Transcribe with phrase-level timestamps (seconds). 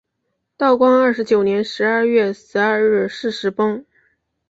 [0.57, 3.85] 道光二十九年十二月十二日巳时崩。